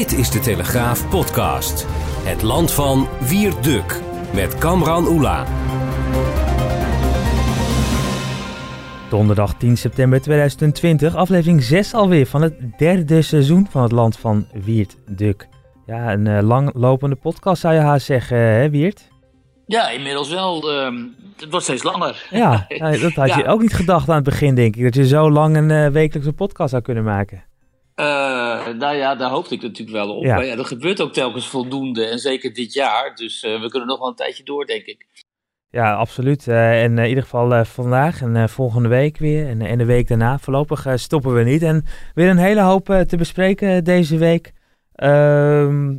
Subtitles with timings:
[0.00, 1.86] Dit is de Telegraaf podcast.
[2.22, 4.00] Het land van Wierduk
[4.34, 5.46] met Kamran Oela.
[9.10, 14.46] Donderdag 10 september 2020, aflevering 6 alweer van het derde seizoen van het land van
[14.52, 15.48] Wiert Duk.
[15.86, 19.08] Ja, een uh, langlopende podcast zou je haast zeggen, hè Wiert?
[19.66, 20.72] Ja, inmiddels wel.
[20.72, 21.04] Uh,
[21.36, 22.26] het wordt steeds langer.
[22.30, 22.66] Ja,
[23.00, 24.82] dat had je ook niet gedacht aan het begin, denk ik.
[24.82, 27.48] Dat je zo lang een uh, wekelijkse podcast zou kunnen maken.
[28.00, 30.24] Uh, nou ja, daar hoopte ik natuurlijk wel op.
[30.24, 30.34] Ja.
[30.34, 32.04] Maar ja, er gebeurt ook telkens voldoende.
[32.06, 33.14] En zeker dit jaar.
[33.14, 35.06] Dus we kunnen nog wel een tijdje door, denk ik.
[35.70, 36.46] Ja, absoluut.
[36.46, 39.48] Uh, en in ieder geval vandaag en volgende week weer.
[39.48, 40.38] En, en de week daarna.
[40.38, 41.62] Voorlopig stoppen we niet.
[41.62, 44.52] En weer een hele hoop te bespreken deze week.
[44.94, 45.94] Ehm,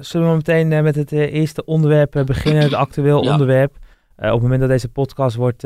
[0.00, 2.62] zullen we meteen met het eerste onderwerp beginnen?
[2.62, 3.32] Het actueel ja.
[3.32, 3.74] onderwerp.
[4.16, 5.64] op het moment dat deze podcast wordt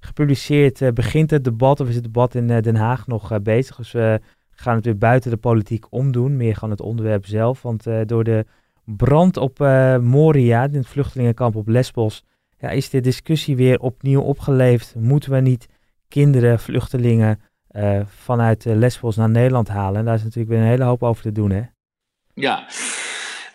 [0.00, 3.76] gepubliceerd, begint het debat, of is het debat in Den Haag nog bezig.
[3.76, 4.20] Dus we
[4.60, 6.36] gaan het weer buiten de politiek omdoen.
[6.36, 7.62] Meer gewoon het onderwerp zelf.
[7.62, 8.44] Want door de
[8.84, 9.58] brand op
[10.00, 12.24] Moria, in het vluchtelingenkamp op Lesbos
[12.58, 14.94] ja, is de discussie weer opnieuw opgeleefd.
[14.94, 15.68] Moeten we niet
[16.08, 19.98] kinderen, vluchtelingen uh, vanuit Lesbos naar Nederland halen?
[19.98, 21.62] En daar is natuurlijk weer een hele hoop over te doen, hè?
[22.34, 22.66] Ja.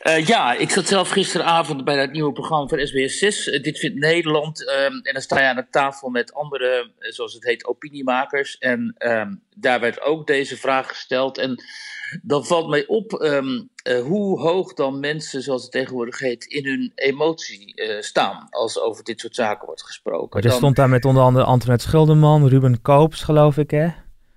[0.07, 3.47] Uh, ja, ik zat zelf gisteravond bij dat nieuwe programma van SBS 6.
[3.47, 4.61] Uh, dit vindt Nederland.
[4.61, 8.57] Um, en dan sta je aan de tafel met andere, zoals het heet, opiniemakers.
[8.57, 11.37] En um, daar werd ook deze vraag gesteld.
[11.37, 11.63] En
[12.21, 16.65] dan valt mij op um, uh, hoe hoog dan mensen, zoals het tegenwoordig heet, in
[16.65, 20.29] hun emotie staan als over dit soort zaken wordt gesproken.
[20.29, 20.57] Maar er dan...
[20.57, 23.87] stond daar met onder andere Antoinette Schulderman, Ruben Koops, geloof ik, hè?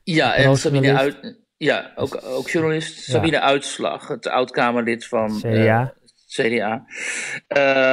[0.03, 3.07] Ja, en Sabine uit, ja ook, ook journalist.
[3.07, 3.13] Ja.
[3.13, 5.51] Sabine Uitslag, het oud-Kamerlid van CDA.
[5.51, 5.89] Uh,
[6.27, 6.87] CDA.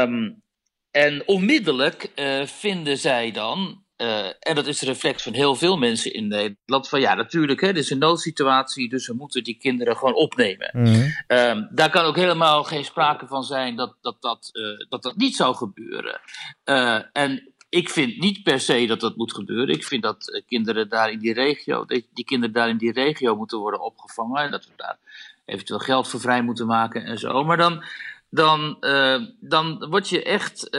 [0.04, 0.44] Um,
[0.92, 2.12] en onmiddellijk
[2.46, 6.90] vinden zij dan uh, en dat is de reflex van heel veel mensen in Nederland.
[6.90, 10.70] Van ja, natuurlijk, hè, dit is een noodsituatie, dus we moeten die kinderen gewoon opnemen.
[10.74, 11.14] Mm -hmm.
[11.28, 15.16] um, daar kan ook helemaal geen sprake van zijn dat dat, dat, uh, dat, dat
[15.16, 16.22] niet zou gebeuren.
[16.66, 19.76] Uh, en ik vind niet per se dat dat moet gebeuren.
[19.76, 23.58] Ik vind dat kinderen daar in die regio, die, kinderen daar in die regio moeten
[23.58, 24.44] worden opgevangen.
[24.44, 24.98] En dat we daar
[25.46, 27.44] eventueel geld voor vrij moeten maken en zo.
[27.44, 27.84] Maar dan,
[28.30, 28.78] dan,
[29.40, 30.70] dan word je echt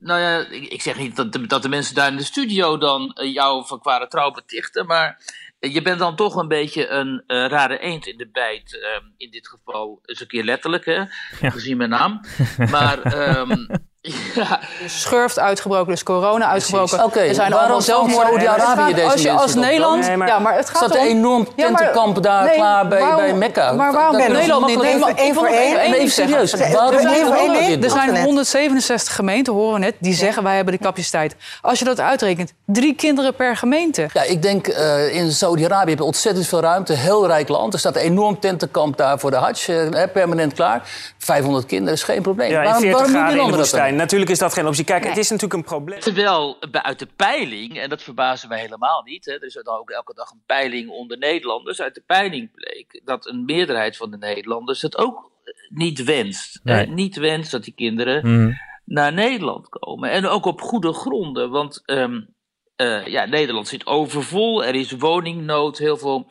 [0.00, 3.16] nou ja, ik zeg niet dat de, dat de mensen daar in de studio dan
[3.32, 5.22] jou van kwade trouw betichten, maar
[5.60, 8.72] je bent dan toch een beetje een uh, rare eend in de bijt.
[8.72, 11.08] Uh, in dit geval eens een keer letterlijk, hè, ja.
[11.40, 12.20] gezien mijn naam.
[12.70, 13.66] Maar um,
[14.34, 14.60] ja.
[14.86, 17.04] Schurft uitgebroken, dus corona uitgebroken.
[17.04, 18.42] Okay, er zijn allemaal zelfmoorden.
[18.42, 21.48] Saudi-Arabië deze als je als Nederland, nee, maar, ja, maar het gaat staat een enorm
[21.56, 23.72] tentenkamp ja, daar nee, klaar bij, waarom, bij Mekka.
[23.72, 24.82] Maar waarom dat Nederland niet?
[24.82, 25.92] Even, één voor één.
[25.92, 26.52] Even serieus.
[26.72, 31.36] Waarom één Er zijn 167 gemeenten, horen we net, die zeggen wij hebben de capaciteit.
[31.60, 34.08] Als je dat uitrekent, drie kinderen per gemeente.
[34.12, 37.72] Ja, ik denk uh, in Saudi-Arabië heb je ontzettend veel ruimte, heel rijk land.
[37.72, 40.82] Er staat een enorm tentenkamp daar voor de Hajj, uh, permanent klaar.
[41.18, 42.50] 500 kinderen is geen probleem.
[42.50, 44.84] Ja, waarom, 40 waarom graden in de Natuurlijk is dat geen optie.
[44.84, 45.08] Kijk, Nee.
[45.10, 46.00] het is natuurlijk een probleem.
[46.00, 49.90] Terwijl uit de peiling, en dat verbazen wij helemaal niet, hè, er is dan ook
[49.90, 51.80] elke dag een peiling onder Nederlanders.
[51.80, 55.30] Uit de peiling bleek dat een meerderheid van de Nederlanders het ook
[55.68, 56.60] niet wenst.
[56.62, 56.84] Nee.
[56.86, 58.52] Eh, niet wenst dat die kinderen Mhm.
[58.84, 60.10] naar Nederland komen.
[60.10, 62.20] En ook op goede gronden, want ehm,
[62.76, 66.26] eh, ja, Nederland zit overvol, er is woningnood, heel veel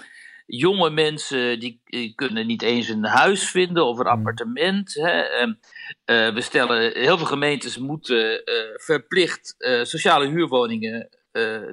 [0.46, 4.94] jonge mensen die, die kunnen niet eens een huis vinden of een appartement.
[4.94, 5.22] Hè.
[6.06, 11.10] Uh, we stellen, heel veel gemeentes moeten uh, verplicht uh, sociale huurwoningen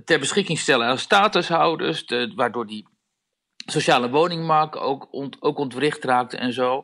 [0.04, 2.86] ter beschikking stellen aan statushouders, de, waardoor die
[3.56, 6.82] sociale woningmarkt ook, ont, ook ontwricht raakt en zo.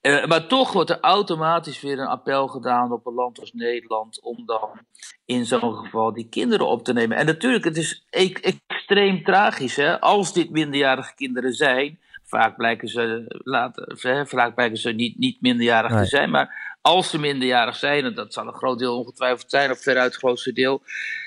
[0.00, 4.46] Maar toch wordt er automatisch weer een appel gedaan op een land als Nederland om
[4.46, 4.80] dan
[5.24, 7.16] in zo'n geval die kinderen op te nemen.
[7.16, 11.98] En natuurlijk, het is e extreem tragisch hè, als dit minderjarige kinderen zijn.
[12.30, 13.84] Vaak blijken ze, later,
[14.26, 16.02] vaak blijken ze niet, niet minderjarig Nee.
[16.02, 19.70] te zijn, maar als ze minderjarig zijn, en dat zal een groot deel ongetwijfeld zijn,
[19.70, 20.82] of veruit het grootste deel,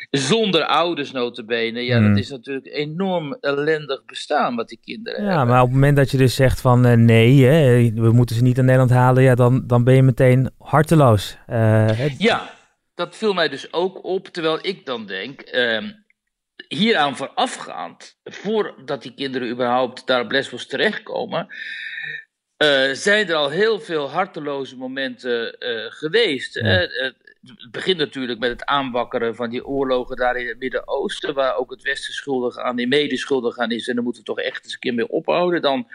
[0.10, 2.08] zonder ouders notabene, ja, Hmm.
[2.08, 5.48] dat is natuurlijk enorm ellendig bestaan wat die kinderen Ja, hebben.
[5.48, 8.44] maar op het moment dat je dus zegt van eh, nee, hè, we moeten ze
[8.44, 11.38] niet aan Nederland halen, ja, dan, dan ben je meteen harteloos.
[11.48, 12.50] Eh, Ja,
[12.96, 15.84] dat viel mij dus ook op, terwijl ik dan denk, ehm,
[16.74, 21.48] hieraan voorafgaand, voordat die kinderen überhaupt daar op Lesbos terechtkomen,
[22.58, 26.56] eh, zijn er al heel veel harteloze momenten eh, geweest.
[26.56, 26.82] Ja.
[26.82, 27.12] Eh,
[27.44, 31.72] het begint natuurlijk met het aanwakkeren van die oorlogen daar in het Midden-Oosten, waar ook
[31.72, 33.88] het Westen schuldig aan, die mede schuldig aan is.
[33.88, 35.62] En daar moeten we toch echt eens een keer mee ophouden.
[35.62, 35.88] Dan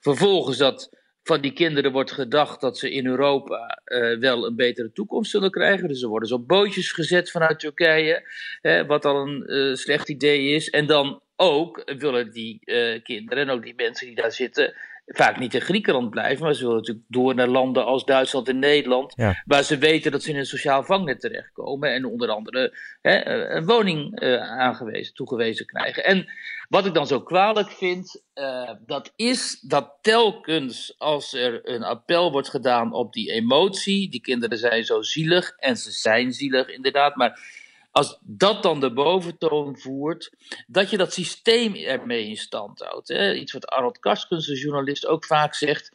[0.00, 0.90] vervolgens dat
[1.24, 5.50] van die kinderen wordt gedacht dat ze in Europa eh, wel een betere toekomst zullen
[5.50, 5.88] krijgen.
[5.88, 8.28] Dus ze worden ze op bootjes gezet vanuit Turkije,
[8.60, 10.70] hè, wat al een eh, slecht idee is.
[10.70, 14.74] En dan ook willen die eh, kinderen en ook die mensen die daar zitten
[15.06, 18.58] vaak niet in Griekenland blijven, maar ze willen natuurlijk door naar landen als Duitsland en
[18.58, 19.42] Nederland, Ja.
[19.46, 23.64] waar ze weten dat ze in een sociaal vangnet terechtkomen en onder andere hè, een
[23.66, 26.04] woning eh, aangewezen, toegewezen krijgen.
[26.04, 26.28] En
[26.68, 32.32] wat ik dan zo kwalijk vind, eh, dat is dat telkens als er een appel
[32.32, 37.16] wordt gedaan op die emotie, die kinderen zijn zo zielig en ze zijn zielig inderdaad,
[37.16, 37.62] maar
[37.94, 40.30] als dat dan de boventoon voert,
[40.66, 43.08] dat je dat systeem ermee in stand houdt.
[43.08, 43.34] Hè?
[43.34, 45.90] Iets wat Arnold Karskens, de journalist, ook vaak zegt.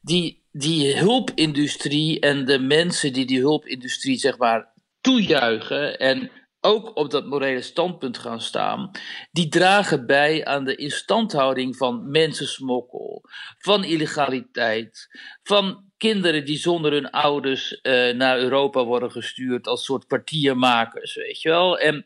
[0.00, 6.30] Die, die hulpindustrie en de mensen die die hulpindustrie zeg maar toejuichen en
[6.60, 8.90] ook op dat morele standpunt gaan staan,
[9.30, 13.22] die dragen bij aan de instandhouding van mensensmokkel,
[13.58, 15.08] van illegaliteit,
[15.42, 21.42] van kinderen die zonder hun ouders eh, naar Europa worden gestuurd als soort kwartiermakers, weet
[21.42, 21.78] je wel.
[21.78, 22.04] En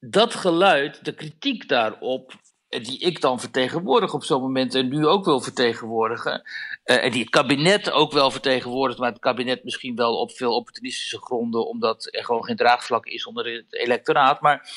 [0.00, 2.32] dat geluid, de kritiek daarop,
[2.68, 6.42] eh, die ik dan vertegenwoordig op zo'n moment en nu ook wil vertegenwoordigen,
[6.82, 10.54] eh, en die het kabinet ook wel vertegenwoordigt, maar het kabinet misschien wel op veel
[10.54, 14.40] opportunistische gronden, omdat er gewoon geen draagvlak is onder het electoraat.
[14.40, 14.70] Maar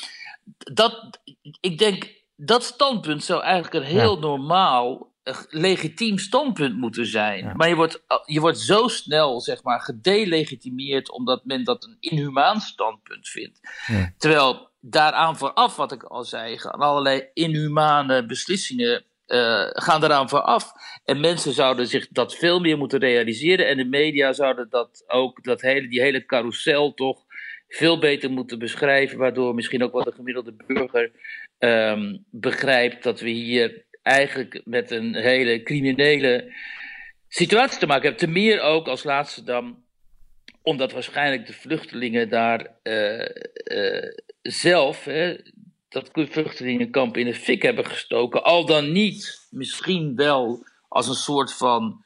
[0.54, 1.20] dat,
[1.60, 5.09] ik denk, dat standpunt zou eigenlijk een heel normaal,
[5.48, 7.44] legitiem standpunt moeten zijn.
[7.44, 7.52] Ja.
[7.54, 12.60] Maar je wordt, je wordt zo snel, zeg maar, gedelegitimeerd omdat men dat een inhumaan
[12.60, 13.60] standpunt vindt.
[13.86, 14.12] Ja.
[14.18, 20.72] Terwijl daaraan vooraf, wat ik al zei, gaan allerlei inhumane beslissingen eh, gaan eraan vooraf.
[21.04, 23.68] En mensen zouden zich dat veel meer moeten realiseren.
[23.68, 27.24] En de media zouden dat ook, dat hele, die hele carousel toch
[27.68, 29.18] veel beter moeten beschrijven.
[29.18, 31.10] Waardoor misschien ook wel de gemiddelde burger
[31.58, 36.54] ehm, begrijpt dat we hier eigenlijk met een hele criminele
[37.28, 38.26] situatie te maken hebben.
[38.26, 39.82] Te meer ook als laatste dan
[40.62, 43.20] omdat waarschijnlijk de vluchtelingen daar eh,
[43.64, 44.12] eh,
[44.42, 45.36] zelf hè,
[45.88, 48.44] dat vluchtelingenkamp in de fik hebben gestoken.
[48.44, 52.04] Al dan niet, misschien wel als een soort van,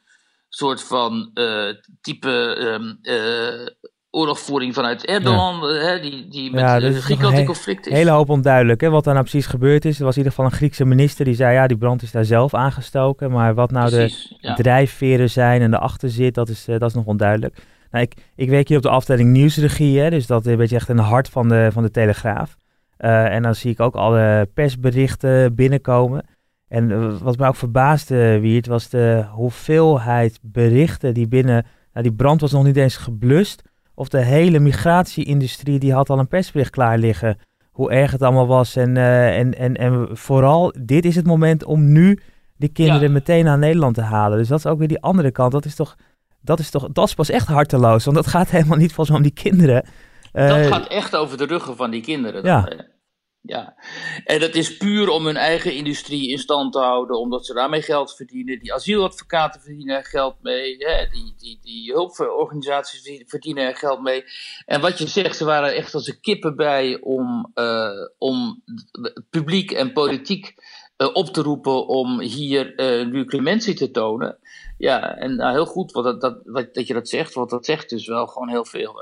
[0.49, 1.69] soort van eh,
[2.01, 3.67] type ehm, eh,
[4.15, 7.93] oorlogvoering vanuit Erdogan, eh, hè, die, die met Ja, Griekenland een in he- conflict is.
[7.93, 8.81] hele hoop onduidelijk.
[8.81, 8.89] Hè?
[8.89, 9.97] Wat daar nou precies gebeurd is.
[9.99, 12.25] Er was in ieder geval een Griekse minister die zei: ja, die brand is daar
[12.25, 13.31] zelf aangestoken.
[13.31, 14.53] Maar wat nou de ja.
[14.53, 17.57] drijfveren zijn en erachter zit, dat is, eh, dat is nog onduidelijk.
[17.91, 20.75] Nou, ik, ik werk hier op de afdeling nieuwsregie, hè, dus dat is een beetje
[20.75, 22.55] echt in het hart van de, van de Telegraaf.
[22.97, 26.25] Eh, en dan zie ik ook alle persberichten binnenkomen.
[26.67, 31.65] En eh, wat mij ook verbaasde, Wiert, was de hoeveelheid berichten die binnen...
[31.93, 33.61] Nou, die brand was nog niet eens geblust.
[33.95, 37.37] Of de hele migratieindustrie, die had al een persbericht klaar liggen.
[37.71, 38.75] Hoe erg het allemaal was.
[38.75, 42.19] En, eh, en, en, en vooral, dit is het moment om nu
[42.57, 43.09] die kinderen Ja.
[43.09, 44.37] meteen naar Nederland te halen.
[44.37, 45.51] Dus dat is ook weer die andere kant.
[45.51, 45.95] Dat is toch,
[46.41, 48.03] dat is toch, dat is pas echt harteloos.
[48.05, 49.85] Want dat gaat helemaal niet volgens mij om die kinderen.
[50.31, 52.43] Dat Eh, gaat echt over de ruggen van die kinderen.
[52.43, 52.61] Ja.
[52.61, 52.85] Dan, eh.
[53.45, 53.75] Ja.
[54.25, 57.81] En dat is puur om hun eigen industrie in stand te houden, omdat ze daarmee
[57.81, 58.59] geld verdienen.
[58.59, 61.07] Die asieladvocaten verdienen er geld mee, hè?
[61.07, 64.23] Die, die, die hulporganisaties die verdienen er geld mee.
[64.65, 68.63] En wat je zegt, ze waren echt als een kippen bij om, eh, om
[69.29, 70.53] publiek en politiek
[70.97, 74.37] eh, op te roepen om hier eh, nu clementie te tonen.
[74.77, 77.65] Ja, en nou, heel goed wat dat, dat, wat, dat je dat zegt, want dat
[77.65, 79.01] zegt dus wel gewoon heel veel.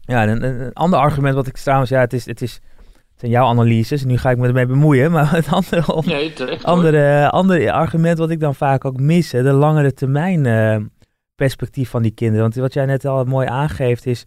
[0.00, 2.60] Ja, en een, een, ander argument wat ik trouwens, ja, het is, het is,
[3.22, 4.04] zijn jouw analyses.
[4.04, 6.62] Nu ga ik me ermee bemoeien, maar het andere, Nee, terecht.
[6.62, 6.74] hoor.
[6.74, 10.76] andere, andere argument wat ik dan vaak ook mis, hè, de langere termijn eh,
[11.34, 12.42] perspectief van die kinderen.
[12.42, 14.26] Want wat jij net al mooi aangeeft is,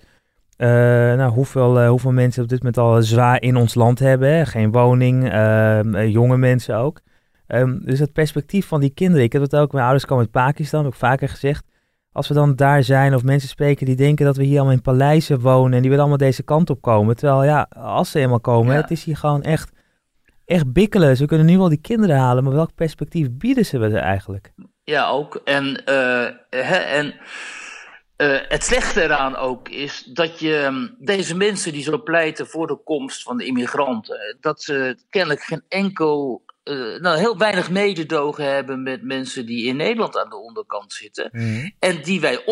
[0.58, 0.68] eh,
[1.16, 4.30] nou, hoeveel, eh, hoeveel mensen op dit moment al zwaar in ons land hebben.
[4.30, 4.46] Hè?
[4.46, 7.00] Geen woning, ehm, eh, jonge mensen ook.
[7.48, 9.24] Ehm, dus het perspectief van die kinderen.
[9.24, 11.66] Ik heb het ook, mijn ouders komen uit Pakistan, ook vaker gezegd.
[12.15, 14.81] Als we dan daar zijn of mensen spreken die denken dat we hier allemaal in
[14.81, 17.15] paleizen wonen en die willen allemaal deze kant op komen.
[17.15, 18.81] Terwijl ja, als ze eenmaal komen, Ja.
[18.81, 19.72] het is hier gewoon echt,
[20.45, 21.17] echt bikkelen.
[21.17, 24.51] Ze kunnen nu wel die kinderen halen, maar welk perspectief bieden ze we eigenlijk?
[24.84, 25.41] Ja, ook.
[25.43, 27.13] En, eh, hè, en
[28.15, 32.67] eh, het slechte eraan ook is dat je hm, deze mensen die zo pleiten voor
[32.67, 38.53] de komst van de immigranten, dat ze kennelijk geen enkel, eh, nou heel weinig mededogen
[38.53, 41.31] hebben met mensen die in Nederland aan de onderkant zitten.
[41.79, 42.45] En die wij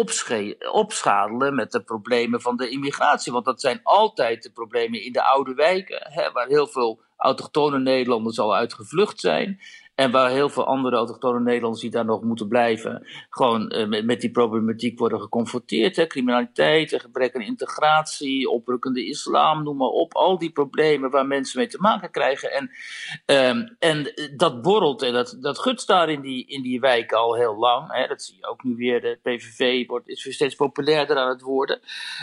[0.72, 3.32] opschadelen met de problemen van de immigratie.
[3.32, 7.80] Want dat zijn altijd de problemen in de oude wijken, hè, waar heel veel autochtone
[7.80, 9.60] Nederlanders al uitgevlucht zijn.
[9.96, 14.22] En waar heel veel andere autochtone Nederlanders die daar nog moeten blijven, gewoon eh, met,
[14.22, 15.96] die problematiek worden geconfronteerd.
[15.96, 16.08] Hè.
[16.08, 20.14] Criminaliteit, gebrek aan integratie, oprukkende islam, noem maar op.
[20.14, 22.52] Al die problemen waar mensen mee te maken krijgen.
[22.52, 22.72] En,
[23.26, 27.18] ehm, en eh, dat borrelt en dat, dat gutst daar in die, in die wijken
[27.18, 27.92] al heel lang.
[27.92, 28.08] Hè.
[28.08, 29.02] Dat zie je ook nu weer.
[29.02, 31.80] De PVV wordt, is weer steeds populairder aan het worden.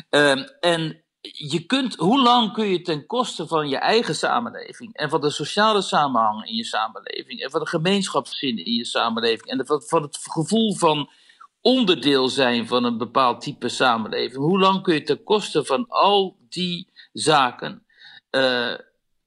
[0.09, 5.11] Ehm, en je kunt, hoe lang kun je ten koste van je eigen samenleving en
[5.11, 9.67] van de sociale samenhang in je samenleving en van de gemeenschapszin in je samenleving en
[9.67, 11.11] van, het gevoel van
[11.61, 16.37] onderdeel zijn van een bepaald type samenleving, hoe lang kun je ten koste van al
[16.49, 17.85] die zaken
[18.31, 18.75] uh,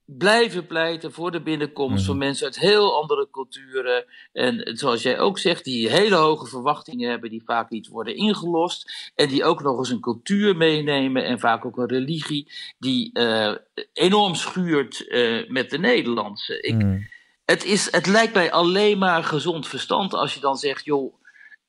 [0.06, 2.26] blijven pleiten voor de binnenkomst van mhm.
[2.26, 4.06] mensen uit heel andere culturen.
[4.32, 9.12] En zoals jij ook zegt, die hele hoge verwachtingen hebben, die vaak niet worden ingelost.
[9.16, 13.56] En die ook nog eens een cultuur meenemen en vaak ook een religie die uh,
[13.94, 16.62] enorm schuurt uh, met de Nederlandse.
[16.62, 17.00] Ik, mhm.
[17.46, 21.22] het, is, het lijkt mij alleen maar gezond verstand als je dan zegt, joh.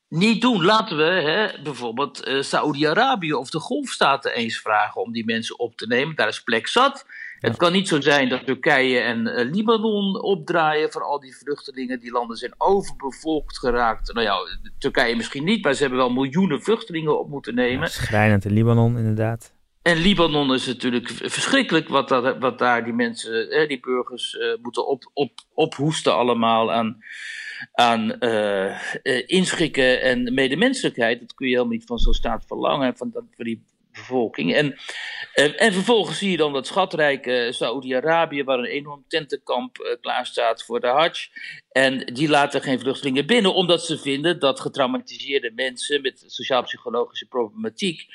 [0.09, 0.64] Niet doen.
[0.64, 5.76] Laten we hè, bijvoorbeeld uh, Saoedi-Arabië of de Golfstaten eens vragen om die mensen op
[5.76, 6.17] te nemen.
[6.17, 7.07] Daar is plek zat.
[7.44, 12.00] Het kan niet zo zijn dat Turkije en uh, Libanon opdraaien voor al die vluchtelingen.
[12.00, 14.12] Die landen zijn overbevolkt geraakt.
[14.12, 14.36] Nou ja,
[14.78, 17.88] Turkije misschien niet, maar ze hebben wel miljoenen vluchtelingen op moeten nemen.
[17.88, 19.52] Schrijnend in Libanon, inderdaad.
[19.82, 24.86] En Libanon is natuurlijk verschrikkelijk wat, dat, wat daar die mensen, die burgers, uh, moeten
[24.86, 26.98] op, op, ophoesten allemaal aan,
[27.72, 28.78] aan uh,
[29.26, 31.20] inschikken en medemenselijkheid.
[31.20, 32.96] Dat kun je helemaal niet van zo'n staat verlangen.
[32.96, 34.54] Van, dat, voor die bevolking.
[34.54, 34.76] En,
[35.34, 40.26] en, en, vervolgens zie je dan dat schatrijke Saoedi-Arabië, waar een enorm tentenkamp uh, klaar
[40.26, 41.28] staat voor de Hajj.
[41.70, 48.06] En die laten geen vluchtelingen binnen, omdat ze vinden dat getraumatiseerde mensen met sociaal-psychologische problematiek,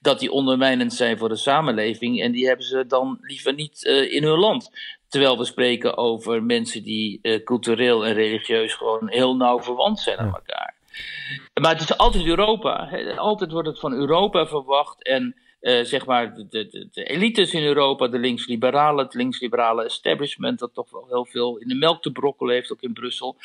[0.00, 2.22] dat die ondermijnend zijn voor de samenleving.
[2.22, 4.70] En die hebben ze dan liever niet uh, in hun land.
[5.08, 10.18] Terwijl we spreken over mensen die uh, cultureel en religieus gewoon heel nauw verwant zijn
[10.18, 10.73] aan elkaar.
[11.60, 12.90] Maar het is altijd Europa.
[13.16, 15.02] Altijd wordt het van Europa verwacht.
[15.02, 20.58] En uh, zeg maar de, de, de, elites in Europa, de linksliberale, het linksliberale establishment,
[20.58, 23.36] dat toch wel heel veel in de melk te brokkelen heeft, ook in Brussel.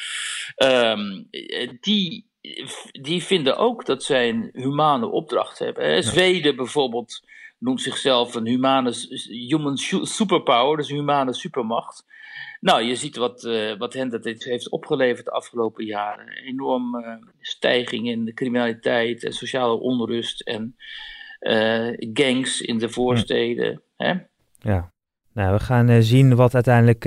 [0.57, 1.27] Um,
[1.81, 2.25] die,
[2.91, 6.03] die vinden ook dat zij een humane opdracht hebben.
[6.03, 7.23] Zweden bijvoorbeeld
[7.59, 8.93] noemt zichzelf een humane
[9.27, 9.77] human
[10.07, 12.05] superpower, dus een humane supermacht.
[12.59, 16.27] Nou, je ziet wat, uh, wat hen dat heeft opgeleverd de afgelopen jaren.
[16.27, 20.75] Een enorme uh, stijging in de criminaliteit en sociale onrust en
[21.39, 23.81] uh, gangs in de voorsteden.
[23.97, 24.05] Ja.
[24.05, 24.13] Hè?
[24.71, 24.91] ja.
[25.33, 27.03] Nou, we gaan zien wat uiteindelijk,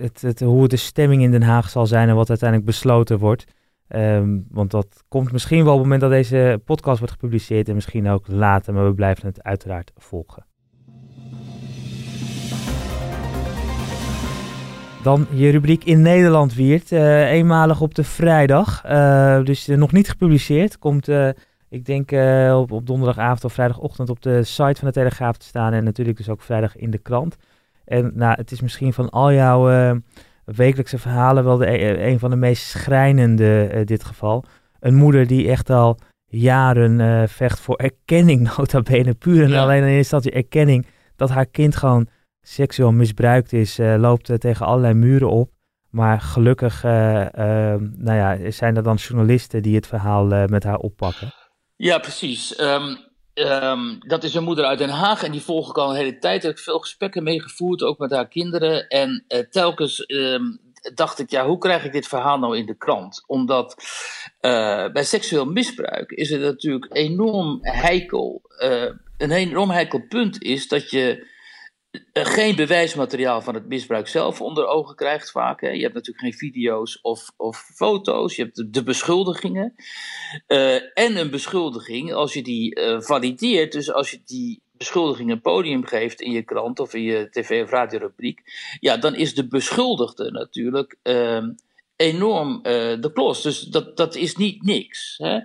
[0.00, 3.44] het, het, hoe de stemming in Den Haag zal zijn en wat uiteindelijk besloten wordt.
[3.88, 7.74] Um, want dat komt misschien wel op het moment dat deze podcast wordt gepubliceerd en
[7.74, 10.46] misschien ook later, maar we blijven het uiteraard volgen.
[15.06, 16.92] Dan je rubriek in Nederland, Wiert.
[16.92, 18.82] Uh, eenmalig op de vrijdag.
[18.86, 20.78] Uh, dus nog niet gepubliceerd.
[20.78, 21.28] Komt, uh,
[21.68, 22.10] ik denk,
[22.52, 25.72] op, op, donderdagavond of vrijdagochtend op de site van de Telegraaf te staan.
[25.72, 27.36] En natuurlijk dus ook vrijdag in de krant.
[27.84, 29.94] En nou, het is misschien van al jouw
[30.44, 34.44] wekelijkse verhalen wel de, een van de meest schrijnende dit geval.
[34.80, 39.14] Een moeder die echt al jaren vecht voor erkenning, nota bene.
[39.14, 40.86] Puur en alleen in eerste instantie erkenning
[41.16, 42.08] dat haar kind gewoon
[42.46, 45.50] seksueel misbruikt is, uh, loopt uh, tegen allerlei muren op.
[45.90, 46.90] Maar gelukkig uh,
[47.96, 51.32] nou ja, zijn er dan journalisten die het verhaal met haar oppakken.
[51.76, 52.60] Ja, precies.
[52.60, 52.98] Um,
[53.34, 56.18] um, dat is een moeder uit Den Haag en die volg ik al een hele
[56.18, 56.42] tijd.
[56.42, 58.88] Heb ik veel gesprekken meegevoerd, ook met haar kinderen.
[58.88, 60.06] En telkens
[60.94, 63.24] dacht ik, ja, hoe krijg ik dit verhaal nou in de krant?
[63.26, 63.76] Omdat
[64.92, 68.42] bij seksueel misbruik is het natuurlijk enorm heikel.
[69.16, 71.34] een enorm heikel punt is dat je eh,
[72.12, 75.60] geen bewijsmateriaal van het misbruik zelf onder ogen krijgt vaak.
[75.60, 75.68] Hè.
[75.68, 79.74] Je hebt natuurlijk geen video's of, of foto's, je hebt de, beschuldigingen.
[80.48, 85.40] Uh, en een beschuldiging, als je die uh, valideert, dus als je die beschuldiging een
[85.40, 88.42] podium geeft in je krant of in je tv- of radiorubriek,
[88.80, 91.44] ja, dan is de beschuldigde natuurlijk uh,
[91.96, 92.62] enorm uh,
[93.00, 93.42] de klos.
[93.42, 95.14] Dus dat, dat is niet niks.
[95.16, 95.38] Hè.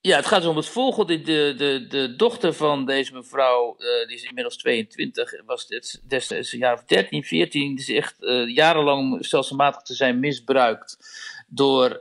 [0.00, 1.20] Ja, het gaat om het volgende.
[1.20, 5.66] De, de, de dochter van deze mevrouw, uh, die is inmiddels 22, was
[6.06, 11.20] destijds een jaar of 13, 14, die is echt uh, jarenlang stelselmatig te zijn misbruikt
[11.48, 12.00] door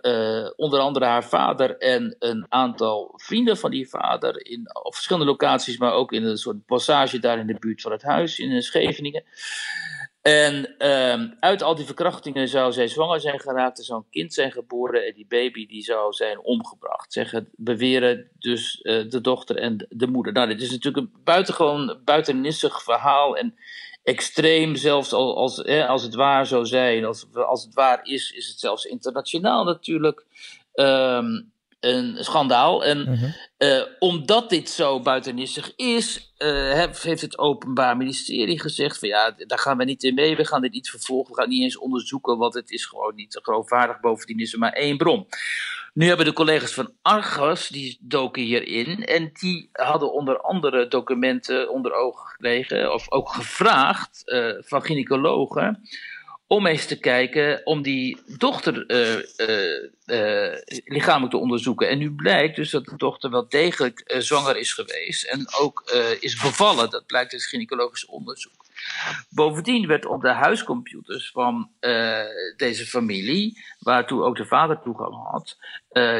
[0.55, 5.77] onder andere haar vader en een aantal vrienden van die vader in op verschillende locaties,
[5.77, 9.24] maar ook in een soort passage daar in de buurt van het huis in Scheveningen.
[10.22, 14.34] En uh, uit al die verkrachtingen zou zij zwanger zijn geraakt, er zou een kind
[14.34, 17.13] zijn geboren en die baby die zou zijn omgebracht.
[17.13, 20.34] Zeggen, beweren dus uh, de dochter en de moeder.
[20.34, 23.56] Nou, dit is natuurlijk een buitengewoon buitennissig verhaal en
[24.04, 28.48] extreem, zelfs als, als, als het waar zou zijn, als, als het waar is, is
[28.48, 30.25] het zelfs internationaal natuurlijk.
[30.74, 31.50] Um,
[31.81, 32.85] een schandaal.
[32.85, 33.33] En mm
[34.00, 39.77] omdat dit zo buitennissig is, uh, heeft het Openbaar Ministerie gezegd: van ja, daar gaan
[39.77, 42.53] we niet in mee, we gaan dit niet vervolgen, we gaan niet eens onderzoeken, want
[42.53, 44.00] het is gewoon niet geloofwaardig.
[44.00, 45.27] Bovendien is er maar één bron.
[45.93, 49.05] Nu hebben de collega's van Argos, die doken hierin.
[49.05, 55.89] En die hadden onder andere documenten onder ogen gekregen, of ook gevraagd uh, van gynaecologen
[56.51, 60.53] om eens te kijken, om die dochter uh,
[60.86, 61.89] lichamelijk te onderzoeken.
[61.89, 66.41] En nu blijkt dus dat de dochter wel degelijk zwanger is geweest en ook is
[66.41, 66.89] bevallen.
[66.89, 68.65] Dat blijkt uit gynaecologisch onderzoek.
[69.29, 71.70] Bovendien werd op de huiscomputers van
[72.58, 75.58] deze familie, waartoe ook de vader toegang had,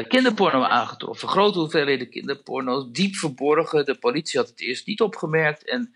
[0.08, 1.28] kinderporno aangetroffen.
[1.28, 3.84] Grote hoeveelheden kinderporno, diep verborgen.
[3.84, 5.64] De politie had het eerst niet opgemerkt.
[5.64, 5.94] En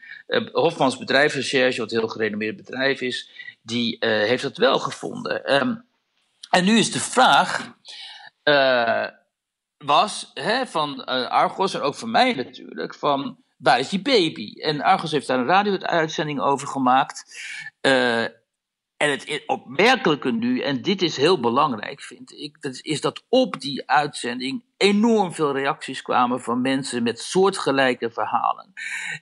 [0.52, 3.30] Hofmans bedrijfsrecherche, wat een heel gerenommeerd bedrijf is,
[3.66, 5.54] die uh, heeft dat wel gevonden.
[5.54, 5.84] Um,
[6.50, 7.74] en nu is de vraag,
[8.44, 9.06] uh,
[9.76, 14.52] was hè, van uh, Argos en ook van mij natuurlijk, van waar is die baby?
[14.60, 17.24] En Argos heeft daar een radio-uitzending over gemaakt.
[17.80, 23.60] en het opmerkelijke nu, en dit is heel belangrijk vind ik, dat is dat op
[23.60, 28.72] die uitzending enorm veel reacties kwamen van mensen met soortgelijke verhalen.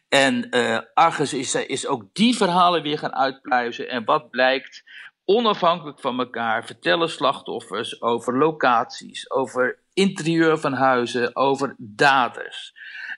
[0.08, 3.88] En uh, Argus is, is ook die verhalen weer gaan uitpluizen.
[3.88, 4.82] En wat blijkt,
[5.25, 12.73] onafhankelijk van elkaar vertellen slachtoffers over locaties, over interieur van huizen, over daders.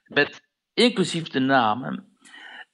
[0.04, 0.40] Met
[0.74, 2.14] inclusief de namen.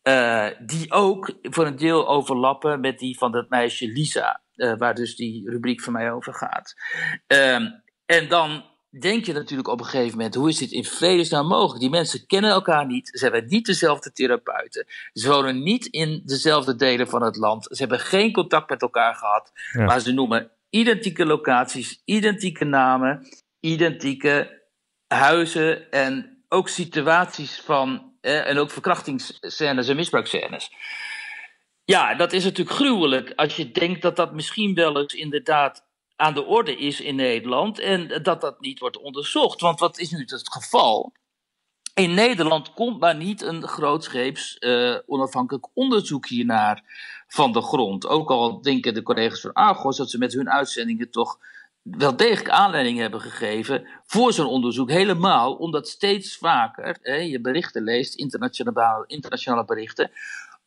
[0.03, 4.95] Uh, die ook voor een deel overlappen met die van dat meisje Lisa, uh, waar
[4.95, 6.75] dus die rubriek van mij over gaat.
[7.29, 7.55] Uh,
[8.07, 8.65] en dan
[9.01, 11.81] denk je natuurlijk op een gegeven moment, hoe is dit in vredesnaam mogelijk?
[11.81, 16.77] Die mensen kennen elkaar niet, ze hebben niet dezelfde therapeuten, ze wonen niet in dezelfde
[16.77, 21.27] delen van het land, ze hebben geen contact met elkaar gehad, maar ze noemen identieke
[21.27, 23.27] locaties, identieke namen,
[23.61, 24.63] identieke
[25.07, 30.71] huizen en ook situaties van, eh, en ook verkrachtingsscènes en misbruikscènes.
[31.85, 35.91] Ja, dat is natuurlijk gruwelijk als je denkt dat dat misschien wel eens inderdaad
[36.23, 39.61] aan de orde is in Nederland en dat dat niet wordt onderzocht.
[39.61, 41.13] Want wat is nu het geval?
[41.95, 46.83] In Nederland komt maar niet een grootscheeps uh, onafhankelijk onderzoek hiernaar
[47.27, 48.07] van de grond.
[48.07, 51.39] Ook al denken de collega's van Argos dat ze met hun uitzendingen toch
[51.83, 54.91] wel degelijk aanleiding hebben gegeven voor zo'n onderzoek.
[54.91, 60.11] Helemaal omdat steeds vaker hè, je berichten leest, internationale, internationale berichten,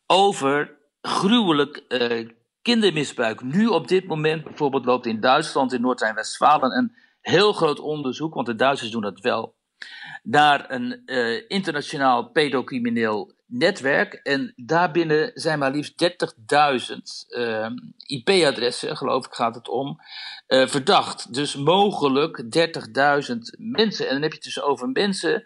[0.06, 2.28] over gruwelijk uh,
[2.66, 3.42] kindermisbruik.
[3.42, 8.46] Nu op dit moment bijvoorbeeld loopt in Duitsland, in Noord-Rijn-Westfalen, een heel groot onderzoek, want
[8.46, 9.54] de Duitsers doen dat wel,
[10.22, 14.14] naar een uh, internationaal pedocrimineel netwerk.
[14.14, 16.14] En daarbinnen zijn maar liefst
[16.90, 16.96] 30.000
[17.28, 17.66] uh,
[18.06, 20.00] IP-adressen, geloof ik gaat het om,
[20.48, 21.34] uh, verdacht.
[21.34, 24.06] Dus mogelijk 30.000 mensen.
[24.06, 25.44] En dan heb je het dus over mensen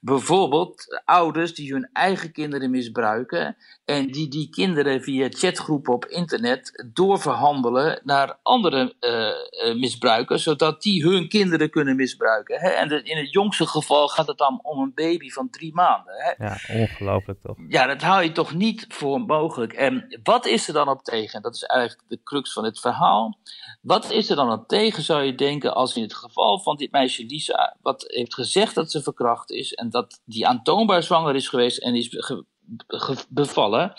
[0.00, 6.90] Bijvoorbeeld ouders die hun eigen kinderen misbruiken en die die kinderen via chatgroepen op internet
[6.92, 12.60] doorverhandelen naar andere uh, misbruikers, zodat die hun kinderen kunnen misbruiken.
[12.60, 12.68] Hè?
[12.68, 16.14] En in het jongste geval gaat het dan om een baby van drie maanden.
[16.16, 16.44] Hè?
[16.44, 17.56] Ja, ongelooflijk toch?
[17.68, 19.72] Ja, dat hou je toch niet voor mogelijk.
[19.72, 21.42] En wat is er dan op tegen?
[21.42, 23.38] Dat is eigenlijk de crux van het verhaal.
[23.80, 26.92] Wat is er dan op tegen, zou je denken, als in het geval van dit
[26.92, 31.48] meisje Lisa, wat heeft gezegd dat ze verkracht is en dat die aantoonbaar zwanger is
[31.48, 32.16] geweest en is
[33.28, 33.92] bevallen,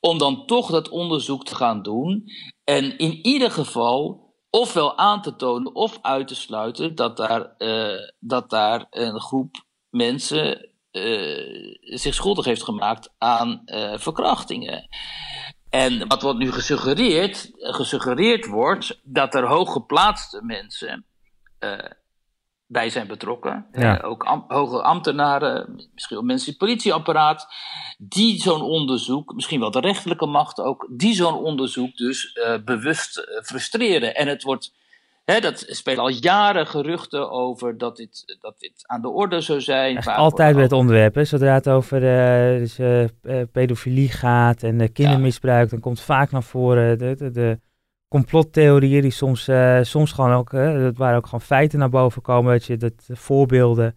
[0.00, 2.24] om dan toch dat onderzoek te gaan doen
[2.64, 8.08] en in ieder geval ofwel aan te tonen of uit te sluiten dat daar, uh,
[8.18, 14.88] dat daar een groep mensen uh, zich schuldig heeft gemaakt aan uh, verkrachtingen.
[15.70, 21.06] En wat wordt nu gesuggereerd, gesuggereerd wordt, dat er hooggeplaatste mensen
[22.68, 23.66] bij zijn betrokken.
[23.72, 24.02] Ja.
[24.02, 27.46] Uh, ook am hoge ambtenaren, misschien ook mensen in het politieapparaat,
[27.98, 33.40] die zo'n onderzoek, misschien wel de rechterlijke macht ook, die zo'n onderzoek dus uh, bewust
[33.42, 34.14] frustreren.
[34.14, 34.76] En het wordt
[35.24, 39.60] Hè, dat spelen al jaren geruchten over dat dit, dat dit aan de orde zou
[39.60, 39.98] zijn.
[39.98, 41.24] altijd bij het onderwerp, hè?
[41.24, 42.00] zodra het over
[42.58, 42.78] dus,
[43.52, 47.58] pedofilie gaat en kindermisbruik, dan komt vaak naar voren de, de, de
[48.08, 52.52] complottheorieën die soms, uh, soms gewoon ook, dat waar ook gewoon feiten naar boven komen,
[52.52, 53.96] dat je dat voorbeelden.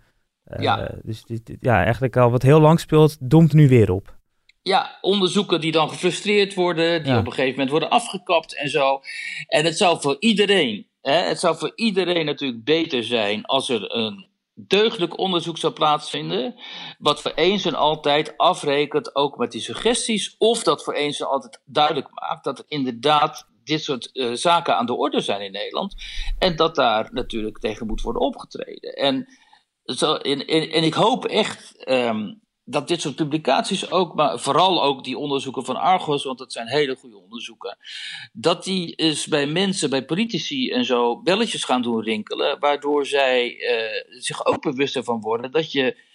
[0.58, 0.92] ja.
[1.04, 4.20] Dus dit, ja, eigenlijk al wat heel lang speelt, doemt nu weer op.
[4.62, 9.02] Ja, onderzoeken die dan gefrustreerd worden, die op een gegeven moment worden afgekapt en zo.
[9.48, 14.30] En het zou voor iedereen het zou voor iedereen natuurlijk beter zijn als er een
[14.54, 16.56] deugdelijk onderzoek zou plaatsvinden,
[17.00, 21.28] wat voor eens en altijd afrekent ook met die suggesties, of dat voor eens en
[21.28, 25.52] altijd duidelijk maakt dat er inderdaad dit soort uh, zaken aan de orde zijn in
[25.52, 25.96] Nederland,
[26.40, 28.94] en dat daar natuurlijk tegen moet worden opgetreden.
[28.94, 29.28] En,
[29.84, 35.04] zo, en, en, ik hoop echt um, dat dit soort publicaties ook, maar vooral ook
[35.04, 37.78] die onderzoeken van Argos, want dat zijn hele goede onderzoeken,
[38.34, 43.56] dat die is bij mensen, bij politici en zo, belletjes gaan doen rinkelen, waardoor zij
[43.56, 46.10] uh, zich ook bewust ervan worden dat je.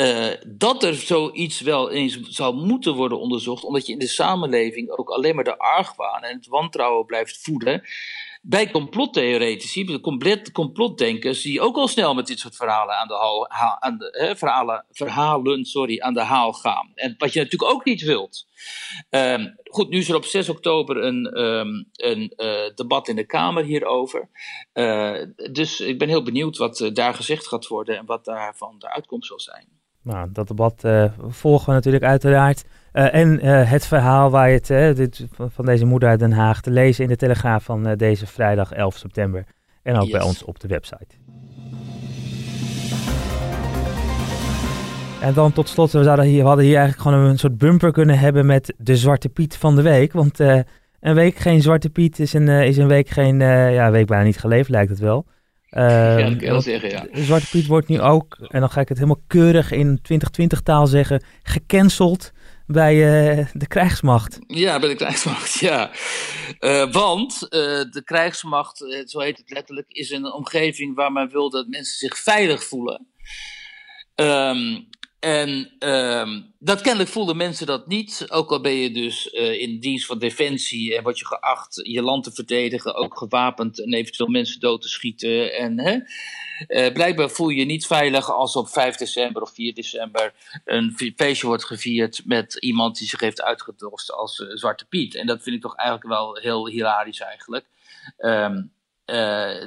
[0.00, 4.90] Uh, dat er zoiets wel eens zou moeten worden onderzocht, omdat je in de samenleving
[4.90, 7.82] ook alleen maar de argwaan en het wantrouwen blijft voeden
[8.42, 13.50] bij complottheoretici, compleet complotdenkers, die ook al snel met dit soort verhalen aan de haal,
[13.80, 16.92] aan de, verhalen, verhalen sorry, aan de haal gaan.
[16.94, 18.46] En wat je natuurlijk ook niet wilt.
[19.10, 23.26] Um, goed, nu is er op 6 oktober een, um, een uh, debat in de
[23.26, 24.28] Kamer hierover.
[24.74, 28.90] Uh, dus ik ben heel benieuwd wat daar gezegd gaat worden en wat daarvan de
[28.92, 29.79] uitkomst zal zijn.
[30.02, 30.84] Nou, dat debat
[31.28, 32.64] volgen we natuurlijk uiteraard.
[32.92, 36.60] Uh, en uh, het verhaal waar je het, dit, van deze moeder uit Den Haag
[36.60, 39.44] te lezen in de Telegraaf van deze vrijdag 11 september.
[39.82, 40.12] En ook yes.
[40.12, 41.14] bij ons op de website.
[45.20, 47.92] En dan tot slot, we, zouden hier, we hadden hier eigenlijk gewoon een soort bumper
[47.92, 50.12] kunnen hebben met de Zwarte Piet van de week.
[50.12, 54.06] Want een week geen Zwarte Piet is een, is een week geen, ja, een week
[54.06, 55.26] bijna niet geleefd lijkt het wel.
[55.70, 57.06] Ja, dat kan wel zeggen, ja.
[57.12, 60.86] Zwarte Piet wordt nu ook, en dan ga ik het helemaal keurig in 2020 taal
[60.86, 62.32] zeggen, gecanceld
[62.66, 62.94] bij
[63.38, 64.38] uh, de krijgsmacht.
[64.46, 65.90] Ja, bij de krijgsmacht, ja.
[66.60, 67.48] Uh, want uh,
[67.90, 72.18] de krijgsmacht, zo heet het letterlijk, is een omgeving waar men wil dat mensen zich
[72.18, 73.06] veilig voelen.
[74.14, 74.88] Um,
[75.20, 78.26] en um, dat kennelijk voelden mensen dat niet.
[78.28, 82.02] Ook al ben je dus uh, in dienst van defensie en word je geacht je
[82.02, 85.52] land te verdedigen, ook gewapend en eventueel mensen dood te schieten.
[85.52, 85.98] En hè,
[86.68, 91.12] uh, blijkbaar voel je je niet veilig als op 5 december of 4 december een
[91.16, 95.14] feestje wordt gevierd met iemand die zich heeft uitgedost als uh, Zwarte Piet.
[95.14, 97.64] En dat vind ik toch eigenlijk wel heel hilarisch eigenlijk.
[98.18, 98.72] Um,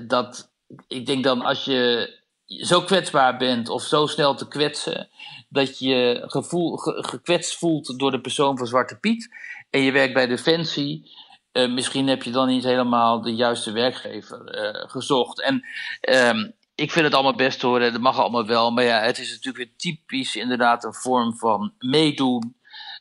[0.08, 0.52] dat,
[0.88, 5.10] ik denk dan als je zo kwetsbaar bent of zo snel te kwetsen,
[5.50, 9.36] dat je gevoel, ge, gekwetst voelt door de persoon van Zwarte Piet
[9.70, 11.12] en je werkt bij Defensie,
[11.54, 15.42] uh, misschien heb je dan niet helemaal de juiste werkgever uh, gezocht.
[15.42, 15.66] En
[16.02, 19.30] um, ik vind het allemaal best hoor, dat mag allemaal wel, maar ja, het is
[19.30, 22.56] natuurlijk weer typisch inderdaad een vorm van meedoen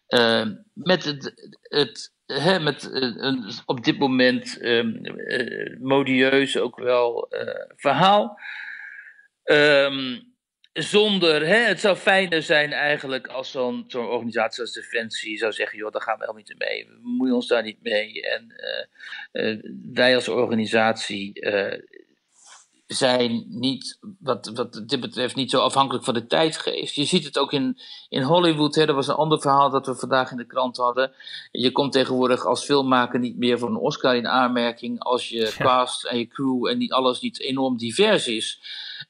[0.09, 5.01] uh, met het, het He, met een op dit moment um,
[5.81, 7.29] modieus ook wel
[7.77, 8.39] verhaal.
[9.53, 10.35] Um,
[10.73, 15.79] zonder, hè, het zou fijner zijn eigenlijk als zo'n zo'n organisatie als Defensie zou zeggen,
[15.79, 18.23] joh, daar gaan we helemaal niet mee, we bemoeien ons daar niet mee.
[18.23, 18.55] En
[19.33, 19.63] uh, uh,
[19.93, 21.79] wij als organisatie uh,
[22.87, 26.95] zijn niet, wat, wat dit betreft, niet zo afhankelijk van de tijdgeest.
[26.95, 29.95] Je ziet het ook in, in Hollywood, hè, dat was een ander verhaal dat we
[29.95, 31.13] vandaag in de krant hadden.
[31.51, 36.05] Je komt tegenwoordig als filmmaker niet meer voor een Oscar in aanmerking als je cast
[36.05, 38.61] en je crew en niet alles niet enorm divers is.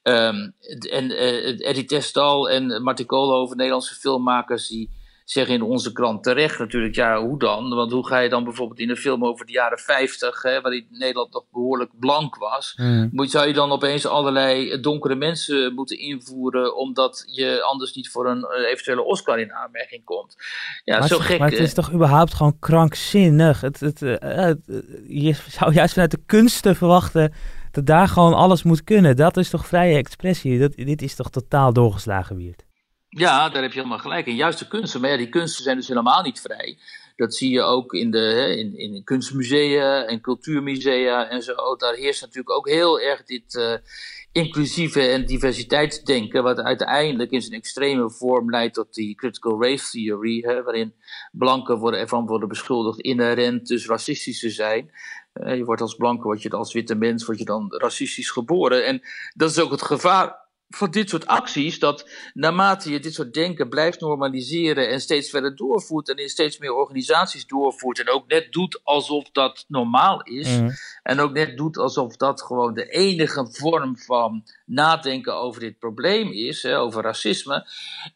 [0.03, 0.53] Um,
[0.89, 4.89] en uh, Eddie Testal en Martin Koolhoven, Nederlandse filmmakers, die
[5.25, 7.69] zeggen in onze krant terecht natuurlijk, ja, hoe dan?
[7.69, 10.87] Want hoe ga je dan bijvoorbeeld in een film over de jaren 50, hè, waarin
[10.89, 13.09] Nederland nog behoorlijk blank was, mm.
[13.11, 18.29] moet, zou je dan opeens allerlei donkere mensen moeten invoeren, omdat je anders niet voor
[18.29, 20.35] een eventuele Oscar in aanmerking komt?
[20.83, 21.39] Ja, maar zo het, gek.
[21.39, 23.61] Maar het is toch überhaupt gewoon krankzinnig?
[23.61, 24.59] Het, het, uh, het,
[25.07, 27.33] je zou juist vanuit de kunsten verwachten
[27.73, 29.15] dat daar gewoon alles moet kunnen.
[29.15, 30.59] Dat is toch vrije expressie?
[30.59, 32.65] Dat, dit is toch totaal doorgeslagen wierd?
[33.09, 34.27] Ja, daar heb je helemaal gelijk.
[34.27, 36.77] En juist de kunsten, maar ja, die kunsten zijn dus helemaal niet vrij.
[37.15, 41.75] Dat zie je ook in, de, in, in kunstmusea en cultuurmusea en zo.
[41.75, 43.73] Daar heerst natuurlijk ook heel erg dit uh,
[44.31, 50.41] inclusieve en diversiteitsdenken, wat uiteindelijk in zijn extreme vorm leidt tot die critical race theory,
[50.41, 50.93] hè, waarin
[51.31, 54.91] blanken worden, ervan worden beschuldigd inherent dus racistisch te zijn.
[55.33, 58.85] Je wordt als blanke, word je als witte mens, word je dan racistisch geboren.
[58.85, 59.01] En
[59.33, 60.41] dat is ook het gevaar
[60.75, 65.55] van dit soort acties, dat naarmate je dit soort denken blijft normaliseren en steeds verder
[65.55, 70.59] doorvoert en in steeds meer organisaties doorvoert en ook net doet alsof dat normaal is
[70.59, 70.69] mm.
[71.03, 76.31] en ook net doet alsof dat gewoon de enige vorm van nadenken over dit probleem
[76.31, 77.67] is, hè, over racisme,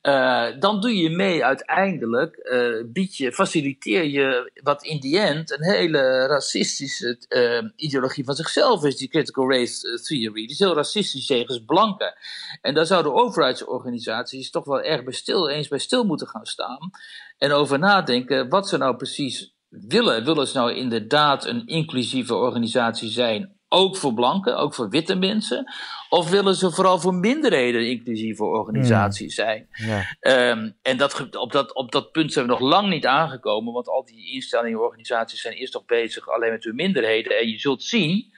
[0.02, 5.52] uh, dan doe je mee uiteindelijk, uh, bied je, faciliteer je wat in die end
[5.52, 10.42] een hele racistische uh, ideologie van zichzelf is, die critical race theory.
[10.42, 12.14] Die is heel racistisch tegen blanken.
[12.62, 16.90] En daar zouden overheidsorganisaties toch wel erg bij stil, eens bij stil moeten gaan staan.
[17.38, 20.26] En over nadenken wat ze nou precies willen.
[20.26, 23.57] Willen ze nou inderdaad een inclusieve organisatie zijn?
[23.70, 25.74] Ook voor blanken, ook voor witte mensen?
[26.10, 29.68] Of willen ze vooral voor minderheden inclusieve organisatie zijn?
[29.72, 30.52] Ja.
[30.52, 33.88] Um, en dat, op, dat, op dat punt zijn we nog lang niet aangekomen, want
[33.88, 37.40] al die instellingen en organisaties zijn eerst nog bezig alleen met hun minderheden.
[37.40, 38.34] En je zult zien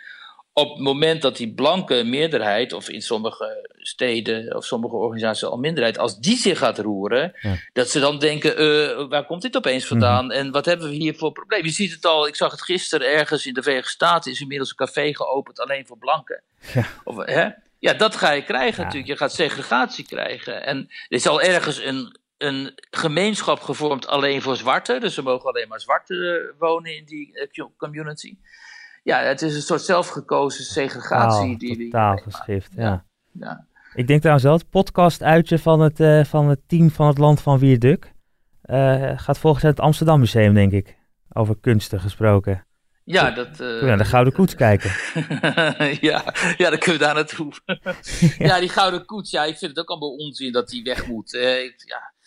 [0.59, 5.57] op het moment dat die blanke meerderheid, of in sommige steden of sommige organisaties al
[5.57, 7.33] minderheid, als die zich gaat roeren,
[7.73, 10.33] dat ze dan denken: uh, waar komt dit opeens vandaan Mhm.
[10.35, 11.63] en wat hebben we hier voor probleem?
[11.65, 14.69] Je ziet het al, ik zag het gisteren ergens in de Verenigde Staten, is inmiddels
[14.69, 16.43] een café geopend alleen voor blanken.
[16.73, 16.85] Ja.
[17.03, 17.49] Of, hè?
[17.79, 18.83] Ja, dat ga je krijgen Ja.
[18.83, 19.11] natuurlijk.
[19.11, 20.65] Je gaat segregatie krijgen.
[20.65, 25.01] En er is al ergens een, een gemeenschap gevormd alleen voor zwarten.
[25.01, 28.37] Dus er mogen alleen maar zwarten eh, wonen in die eh, community.
[29.03, 31.57] Ja, het is een soort zelfgekozen segregatie.
[31.57, 32.83] Totaal, die totaal geschift, ja.
[32.83, 33.05] Ja.
[33.31, 33.65] Ja.
[33.93, 37.41] Ik denk trouwens wel, het podcast-uitje van het, eh, van het team van het Land
[37.41, 38.13] van Wierduk
[38.61, 40.97] eh gaat volgens het Amsterdam Museum, denk ik.
[41.33, 42.63] Over kunsten gesproken.
[43.03, 43.47] Ja, dat...
[43.47, 44.91] eh, Kun je naar de Gouden Koets kijken.
[46.01, 46.23] ja,
[46.57, 47.51] ja, dan kunnen we daar naartoe.
[48.47, 48.59] ja.
[48.59, 51.33] die gouden koets, ja, ik vind het ook allemaal onzin dat die weg moet.
[51.35, 52.18] Eh, ik, ja, eh,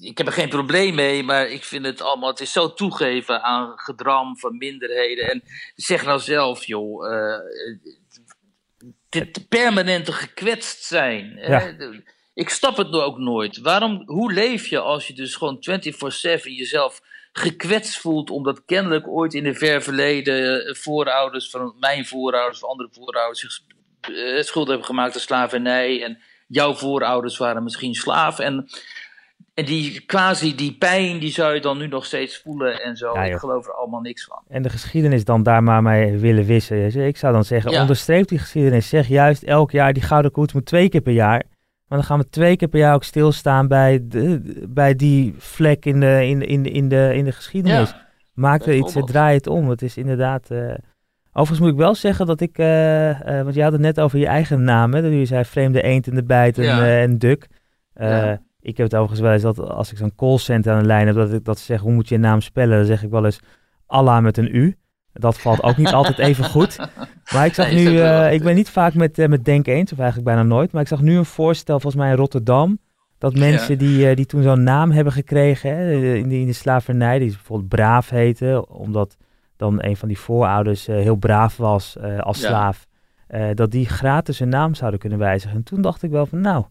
[0.00, 3.42] ik heb er geen probleem mee, maar ik vind het allemaal, het is zo toegeven
[3.42, 5.30] aan gedram van minderheden.
[5.30, 5.42] En
[5.74, 7.40] zeg nou zelf, joh, eh,
[9.08, 11.36] dit permanente gekwetst zijn.
[11.36, 11.74] Ja.
[12.34, 13.58] Ik snap het nou ook nooit.
[13.58, 17.00] Waarom, hoe leef je als je dus gewoon 24-7 jezelf
[17.32, 22.70] gekwetst voelt, omdat kennelijk ooit in de ver verleden eh, voorouders van mijn voorouders of
[22.70, 23.60] andere voorouders zich
[24.00, 28.68] eh, schuldig hebben gemaakt aan slavernij en jouw voorouders waren misschien slaaf en,
[29.60, 33.12] en die quasi die pijn die zou je dan nu nog steeds voelen en zo.
[33.14, 34.42] Ja, ik geloof er allemaal niks van.
[34.48, 37.06] En de geschiedenis dan daar maar mee willen wissen.
[37.06, 37.80] Ik zou dan zeggen, Ja.
[37.80, 38.88] onderstreep die geschiedenis.
[38.88, 41.42] Zeg juist elk jaar, die Gouden Koets moet twee keer per jaar.
[41.86, 45.84] Maar dan gaan we twee keer per jaar ook stilstaan bij, de, bij die vlek
[45.84, 47.90] in de, in, in, in de, in de geschiedenis.
[47.90, 49.68] Ja, Maak er iets, draai het om.
[49.70, 50.50] Het is inderdaad...
[50.50, 50.74] eh,
[51.32, 52.58] Overigens moet ik wel zeggen dat ik...
[52.58, 54.94] eh, eh, want je had het net over je eigen naam.
[54.94, 55.02] Hè?
[55.02, 56.98] Dat je zei vreemde eend in de bijt en, Ja.
[57.00, 57.46] en duk.
[57.94, 58.40] Ja.
[58.60, 61.16] Ik heb het overigens wel eens dat als ik zo'n callcenter aan de lijn heb...
[61.16, 62.76] dat ik dat ze zeggen, hoe moet je je naam spellen?
[62.76, 63.40] Dan zeg ik wel eens
[63.86, 64.76] Allah met een U.
[65.12, 66.78] Dat valt ook niet altijd even goed.
[67.32, 68.00] Maar ik zag nu...
[68.00, 70.72] eh, ik ben niet vaak met, eh, met Denk eens, of eigenlijk bijna nooit.
[70.72, 72.78] Maar ik zag nu een voorstel, volgens mij in Rotterdam...
[73.18, 76.52] dat mensen die, eh, die toen zo'n naam hebben gekregen hè, in, de, in de
[76.52, 77.18] slavernij...
[77.18, 79.16] die bijvoorbeeld Braaf heten, omdat
[79.56, 82.86] dan een van die voorouders heel braaf was als slaaf...
[83.54, 85.56] dat die gratis hun naam zouden kunnen wijzigen.
[85.56, 86.64] En toen dacht ik wel van, nou...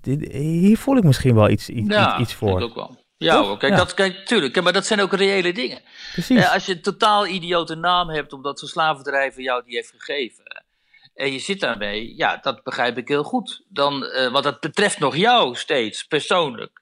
[0.00, 2.58] dit- hier voel ik misschien wel iets, iets, ja, iets voor.
[2.60, 3.00] ik ook wel.
[3.16, 3.46] Ja, Toch?
[3.46, 3.78] hoor, kijk, Ja.
[3.78, 5.80] Dat, kijk, tuurlijk, maar dat zijn ook reële dingen.
[6.12, 6.38] Precies.
[6.44, 10.64] Eh, als je een totaal idiote naam hebt omdat zo'n slavendrijver jou die heeft gegeven.
[11.14, 13.64] En je zit daarmee, ja, dat begrijp ik heel goed.
[13.68, 16.81] Dan, eh, want dat betreft nog jou steeds, persoonlijk.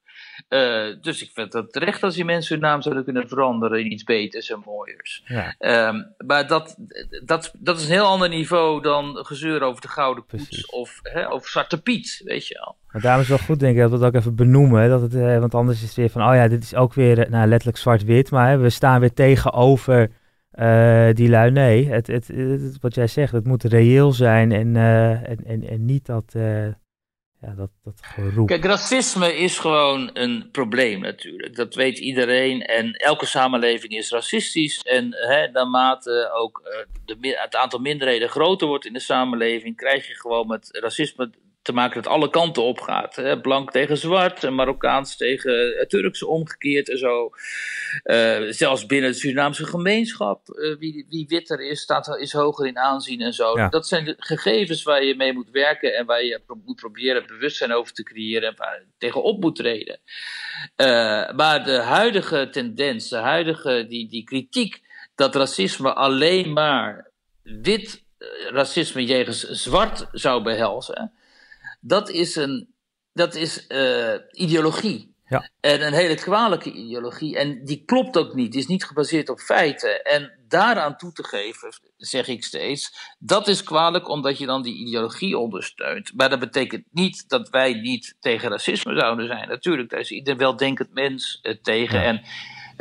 [0.51, 3.93] Eh, dus ik vind het terecht als die mensen hun naam zouden kunnen veranderen in
[3.93, 5.23] iets beters en mooiers.
[5.27, 5.55] Ja.
[5.59, 6.77] Ehm, maar dat,
[7.25, 10.67] dat, dat is een heel ander niveau dan gezeur over de Gouden Precies.
[10.67, 12.77] of hè, over Zwarte Piet, weet je wel.
[12.93, 14.89] Maar daarom is het wel goed, denk ik, dat we het ook even benoemen.
[14.89, 17.19] Dat het, eh, want anders is het weer van, oh ja, dit is ook weer,
[17.19, 18.31] eh, nou, letterlijk zwart-wit.
[18.31, 20.11] Maar hè, we staan weer tegenover
[20.51, 21.51] eh, die lui.
[21.51, 25.85] Nee, het, het, het- wat jij zegt, het moet reëel zijn en, en, en, en
[25.85, 26.35] niet dat,
[27.41, 28.47] ja, dat, dat geroep.
[28.47, 31.57] Kijk, racisme is gewoon een probleem natuurlijk.
[31.57, 32.63] Dat weet iedereen.
[32.63, 34.81] En elke samenleving is racistisch.
[34.83, 40.07] En hè, naarmate ook eh, de, het aantal minderheden groter wordt in de samenleving, krijg
[40.07, 41.31] je gewoon met racisme
[41.63, 43.17] te maken dat alle kanten op gaat.
[43.17, 43.41] Hè?
[43.41, 47.31] Blank tegen zwart, Marokkaans tegen eh, Turks omgekeerd en zo.
[48.03, 52.79] Eh, zelfs binnen de Surinaamse gemeenschap, eh, wie, wie witter is, staat, is hoger in
[52.79, 53.57] aanzien en zo.
[53.57, 53.69] Ja.
[53.69, 57.27] Dat zijn de gegevens waar je mee moet werken en waar je pro- moet proberen
[57.27, 59.99] bewustzijn over te creëren en waar je tegenop moet treden.
[61.37, 64.81] Maar de huidige tendens, de huidige die, die kritiek
[65.15, 67.11] dat racisme alleen maar
[67.43, 68.03] wit
[68.51, 71.13] racisme jegens zwart zou behelzen,
[71.81, 72.75] dat is een
[73.13, 75.15] dat is, eh, ideologie.
[75.27, 75.51] Ja.
[75.61, 77.39] En een hele kwalijke ideologie.
[77.39, 78.53] En die klopt ook niet.
[78.53, 80.05] Die is niet gebaseerd op feiten.
[80.05, 84.75] En daaraan toe te geven, zeg ik steeds, dat is kwalijk omdat je dan die
[84.75, 86.13] ideologie ondersteunt.
[86.15, 89.49] Maar dat betekent niet dat wij niet tegen racisme zouden zijn.
[89.49, 92.01] Natuurlijk, daar is ieder weldenkend mens eh, tegen.
[92.01, 92.05] Ja.
[92.05, 92.23] En,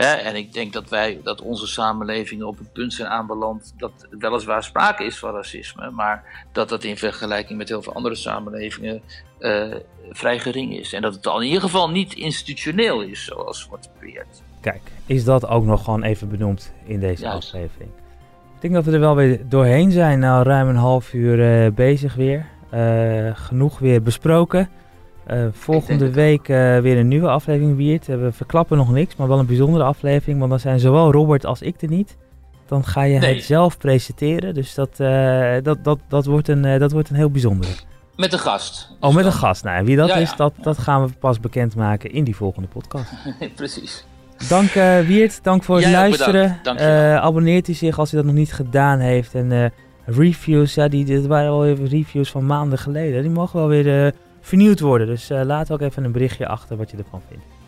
[0.06, 3.92] hè, en ik denk dat wij, dat onze samenlevingen op het punt zijn aanbeland dat
[4.10, 9.02] weliswaar sprake is van racisme, maar dat dat in vergelijking met heel veel andere samenlevingen
[9.40, 9.76] eh,
[10.10, 10.94] vrij gering is.
[10.94, 14.42] En dat het al in ieder geval niet institutioneel is, zoals wordt beweerd.
[14.62, 17.48] Kijk, is dat ook nog gewoon even benoemd in deze Juist.
[17.48, 17.90] aflevering.
[18.56, 20.20] Ik denk dat we er wel weer doorheen zijn.
[20.20, 22.46] Nou, ruim een half uur eh, bezig weer.
[22.70, 24.70] Eh, genoeg weer besproken.
[25.30, 28.10] Eh, volgende week eh, weer een nieuwe aflevering, Wiert.
[28.10, 30.38] Eh, we verklappen nog niks, maar wel een bijzondere aflevering.
[30.40, 32.18] Want dan zijn zowel Robert als ik er niet.
[32.68, 33.36] Dan ga je Nee.
[33.36, 34.54] het zelf presenteren.
[34.54, 34.98] Dus dat,
[35.64, 37.72] dat, dat, dat, wordt een, dat wordt een heel bijzondere.
[38.16, 38.92] Met een gast.
[39.00, 39.64] Oh, met een gast.
[39.64, 43.14] Nou, wie dat Ja, is, dat, dat gaan we pas bekendmaken in die volgende podcast.
[43.56, 44.06] Precies.
[44.50, 44.72] Dank
[45.08, 46.60] Wiert, dank voor het luisteren.
[47.22, 49.36] abonneert u zich als u dat nog niet gedaan heeft.
[49.36, 49.74] En
[50.06, 53.22] reviews, ja, die, dit waren al even reviews van maanden geleden.
[53.22, 55.08] Die mogen wel weer vernieuwd worden.
[55.08, 57.59] Dus eh, laat ook even een berichtje achter wat je ervan vindt.